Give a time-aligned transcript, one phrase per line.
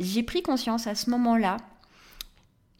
[0.00, 1.58] j'ai pris conscience à ce moment-là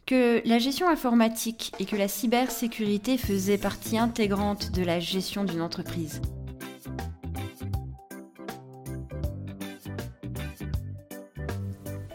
[0.07, 5.61] que la gestion informatique et que la cybersécurité faisaient partie intégrante de la gestion d'une
[5.61, 6.21] entreprise.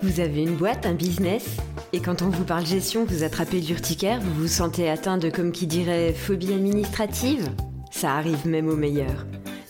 [0.03, 1.57] Vous avez une boîte, un business?
[1.93, 5.53] Et quand on vous parle gestion, vous attrapez l'urticaire, vous vous sentez atteint de, comme
[5.53, 7.51] qui dirait, phobie administrative?
[7.91, 9.25] Ça arrive même aux meilleurs.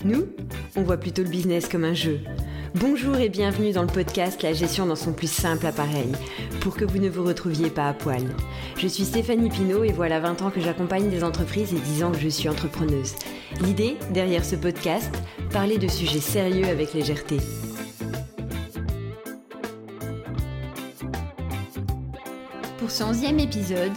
[0.05, 0.27] Nous,
[0.77, 2.21] on voit plutôt le business comme un jeu.
[2.79, 6.13] Bonjour et bienvenue dans le podcast La gestion dans son plus simple appareil,
[6.61, 8.23] pour que vous ne vous retrouviez pas à poil.
[8.77, 12.13] Je suis Stéphanie Pinault et voilà 20 ans que j'accompagne des entreprises et 10 ans
[12.13, 13.15] que je suis entrepreneuse.
[13.63, 15.11] L'idée, derrière ce podcast,
[15.53, 17.39] parler de sujets sérieux avec légèreté.
[22.77, 23.97] Pour ce onzième épisode,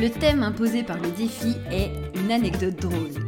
[0.00, 3.26] le thème imposé par le défi est une anecdote drôle.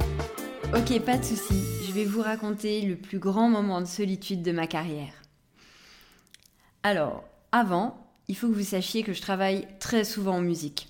[0.74, 4.66] Ok, pas de souci, je vous raconter le plus grand moment de solitude de ma
[4.66, 5.12] carrière.
[6.82, 10.88] Alors, avant, il faut que vous sachiez que je travaille très souvent en musique.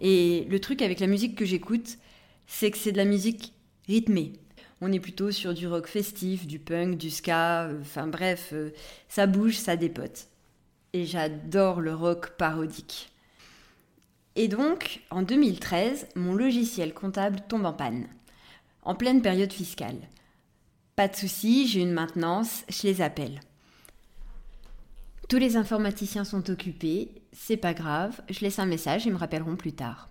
[0.00, 1.98] Et le truc avec la musique que j'écoute,
[2.46, 3.52] c'est que c'est de la musique
[3.86, 4.32] rythmée.
[4.80, 8.70] On est plutôt sur du rock festif, du punk, du ska, euh, enfin bref, euh,
[9.08, 10.28] ça bouge, ça dépote.
[10.92, 13.10] Et j'adore le rock parodique.
[14.36, 18.08] Et donc, en 2013, mon logiciel comptable tombe en panne,
[18.82, 19.96] en pleine période fiscale.
[20.96, 23.40] Pas de souci, j'ai une maintenance, je les appelle.
[25.28, 29.56] Tous les informaticiens sont occupés, c'est pas grave, je laisse un message, ils me rappelleront
[29.56, 30.08] plus tard.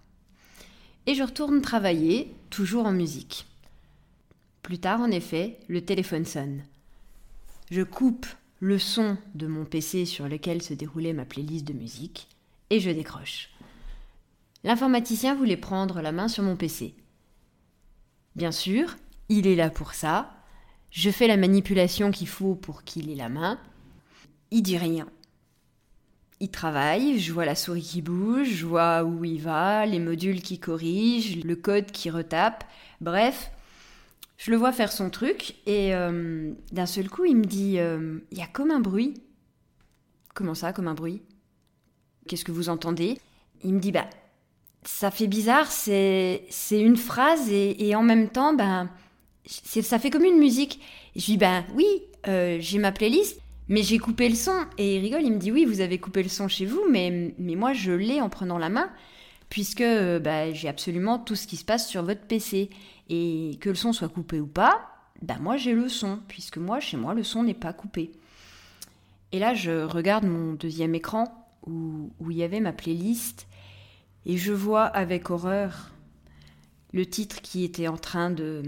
[1.05, 3.45] Et je retourne travailler, toujours en musique.
[4.61, 6.63] Plus tard, en effet, le téléphone sonne.
[7.71, 8.25] Je coupe
[8.59, 12.27] le son de mon PC sur lequel se déroulait ma playlist de musique
[12.69, 13.49] et je décroche.
[14.63, 16.95] L'informaticien voulait prendre la main sur mon PC.
[18.35, 18.95] Bien sûr,
[19.29, 20.42] il est là pour ça.
[20.93, 23.59] Je fais la manipulation qu'il faut pour qu'il ait la main.
[24.51, 25.07] Il dit rien.
[26.39, 30.43] Il travaille, je vois la souris qui bouge, je vois où il va, les modules
[30.43, 32.63] qui corrigent, le code qui retape.
[33.01, 33.49] Bref,
[34.37, 38.19] je le vois faire son truc et euh, d'un seul coup, il me dit euh,
[38.31, 39.15] Il y a comme un bruit.
[40.35, 41.23] Comment ça, comme un bruit?
[42.27, 43.17] Qu'est-ce que vous entendez?
[43.63, 44.07] Il me dit Bah,
[44.83, 48.91] ça fait bizarre, c'est une phrase et, en même temps, ben,
[49.45, 50.79] ça fait comme une musique.
[51.15, 51.85] je lui dis, ben oui,
[52.27, 54.65] euh, j'ai ma playlist, mais j'ai coupé le son.
[54.77, 57.33] Et il rigole, il me dit, oui, vous avez coupé le son chez vous, mais,
[57.37, 58.89] mais moi, je l'ai en prenant la main,
[59.49, 62.69] puisque ben, j'ai absolument tout ce qui se passe sur votre PC.
[63.09, 64.89] Et que le son soit coupé ou pas,
[65.21, 68.11] ben moi, j'ai le son, puisque moi, chez moi, le son n'est pas coupé.
[69.33, 71.25] Et là, je regarde mon deuxième écran
[71.65, 73.47] où, où il y avait ma playlist
[74.25, 75.91] et je vois avec horreur
[76.93, 78.63] le titre qui était en train de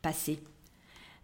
[0.00, 0.42] passer.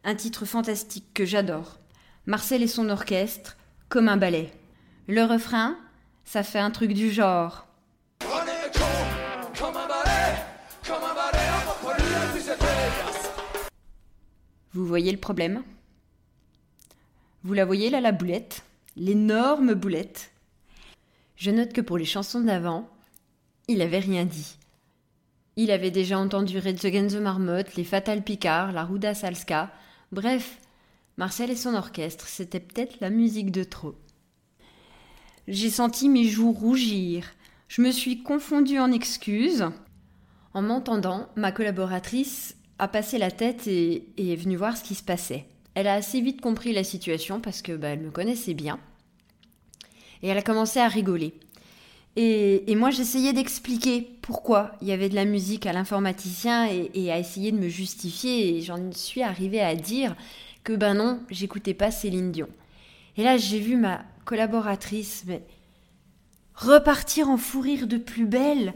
[0.04, 1.78] Un titre fantastique que j'adore.
[2.26, 3.56] Marcel et son orchestre,
[3.88, 4.52] comme un ballet.
[5.08, 5.78] Le refrain,
[6.24, 7.66] ça fait un truc du genre.
[14.72, 15.62] Vous voyez le problème?
[17.44, 18.62] Vous la voyez là, la boulette?
[18.96, 20.32] L'énorme boulette?
[21.36, 22.88] Je note que pour les chansons d'avant,
[23.68, 24.56] il avait rien dit.
[25.58, 29.72] Il avait déjà entendu Red the Marmotte, les Fatal Picard, la Ruda Salska.
[30.12, 30.58] Bref,
[31.16, 33.94] Marcel et son orchestre, c'était peut-être la musique de trop.
[35.48, 37.24] J'ai senti mes joues rougir.
[37.68, 39.64] Je me suis confondue en excuses.
[40.52, 45.02] En m'entendant, ma collaboratrice a passé la tête et, est venue voir ce qui se
[45.02, 45.46] passait.
[45.74, 48.78] Elle a assez vite compris la situation parce que bah, elle me connaissait bien.
[50.22, 51.32] Et elle a commencé à rigoler.
[52.18, 57.18] Et, moi, j'essayais d'expliquer pourquoi il y avait de la musique à l'informaticien et, à
[57.18, 58.56] essayer de me justifier.
[58.56, 60.16] Et j'en suis arrivée à dire
[60.64, 62.48] que ben non, j'écoutais pas Céline Dion.
[63.18, 65.24] Et là, j'ai vu ma collaboratrice
[66.54, 68.72] repartir en fou rire de plus belle,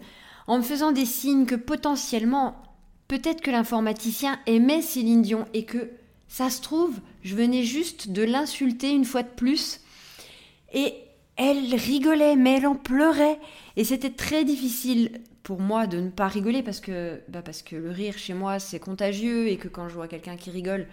[0.46, 2.62] en me faisant des signes que potentiellement,
[3.08, 5.90] peut-être que l'informaticien aimait Céline Dion et que,
[6.28, 9.80] ça se trouve, je venais juste de l'insulter une fois de plus.
[10.72, 10.94] Et
[11.40, 13.38] elle rigolait, mais elle en pleurait.
[13.76, 17.76] Et c'était très difficile pour moi de ne pas rigoler parce que, bah parce que
[17.76, 20.86] le rire chez moi c'est contagieux et que quand je vois quelqu'un qui rigole,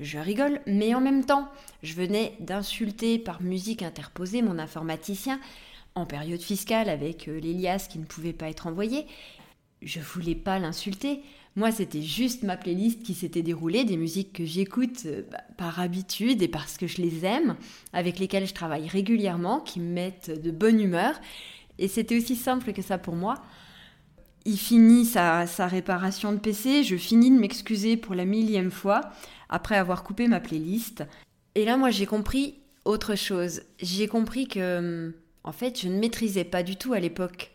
[0.00, 0.60] je rigole.
[0.66, 1.48] Mais en même temps,
[1.84, 5.38] je venais d'insulter par musique interposée mon informaticien
[5.94, 9.06] en période fiscale avec euh, l'Elias qui ne pouvait pas être envoyé.
[9.82, 11.20] Je voulais pas l'insulter.
[11.54, 15.80] Moi, c'était juste ma playlist qui s'était déroulée, des musiques que j'écoute euh, bah, par
[15.80, 17.56] habitude et parce que je les aime,
[17.92, 21.14] avec lesquelles je travaille régulièrement, qui me mettent de bonne humeur.
[21.78, 23.34] Et c'était aussi simple que ça pour moi.
[24.46, 29.02] Il finit sa, sa réparation de PC, je finis de m'excuser pour la millième fois,
[29.50, 31.04] après avoir coupé ma playlist.
[31.54, 32.54] Et là, moi, j'ai compris
[32.86, 33.62] autre chose.
[33.78, 35.14] J'ai compris que,
[35.44, 37.52] en fait, je ne maîtrisais pas du tout à l'époque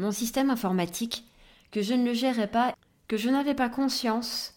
[0.00, 1.24] mon système informatique,
[1.70, 2.74] que je ne le gérais pas,
[3.10, 4.54] que je n'avais pas conscience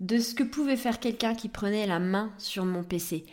[0.00, 3.26] de ce que pouvait faire quelqu'un qui prenait la main sur mon PC.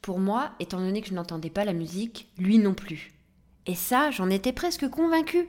[0.00, 3.12] Pour moi, étant donné que je n'entendais pas la musique, lui non plus.
[3.66, 5.46] Et ça, j'en étais presque convaincue.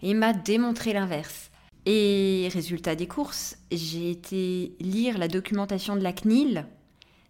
[0.00, 1.50] Et il m'a démontré l'inverse.
[1.84, 6.66] Et résultat des courses, j'ai été lire la documentation de la CNIL,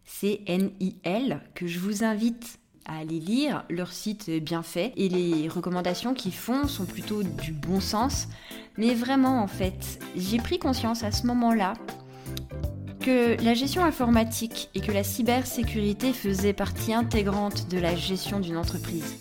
[0.04, 3.64] C-N-I-L, que je vous invite à aller lire.
[3.70, 8.28] Leur site est bien fait et les recommandations qu'ils font sont plutôt du bon sens.
[8.78, 11.74] Mais vraiment, en fait, j'ai pris conscience à ce moment-là
[13.00, 18.56] que la gestion informatique et que la cybersécurité faisaient partie intégrante de la gestion d'une
[18.56, 19.16] entreprise.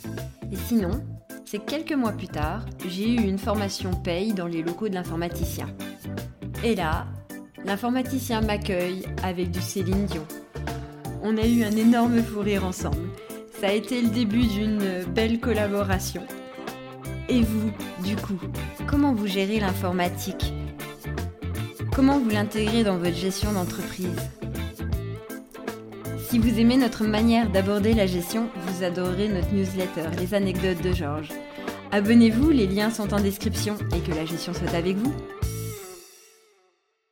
[0.52, 1.04] Et sinon,
[1.46, 5.68] c'est quelques mois plus tard, j'ai eu une formation paye dans les locaux de l'informaticien.
[6.64, 7.08] Et là,
[7.66, 10.26] l'informaticien m'accueille avec du Céline Dion.
[11.24, 13.10] On a eu un énorme fou rire ensemble.
[13.60, 16.24] Ça a été le début d'une belle collaboration.
[17.32, 17.72] Et vous,
[18.04, 18.38] du coup,
[18.88, 20.54] comment vous gérez l'informatique?
[21.96, 24.20] Comment vous l'intégrez dans votre gestion d'entreprise?
[26.28, 30.92] Si vous aimez notre manière d'aborder la gestion, vous adorerez notre newsletter, les anecdotes de
[30.92, 31.30] Georges.
[31.94, 35.14] Abonnez-vous, les liens sont en description et que la gestion soit avec vous.